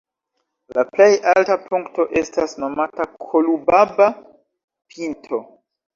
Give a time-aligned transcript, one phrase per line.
[0.77, 5.45] La plej alta punkto estas nomata "Kolubaba"-pinto.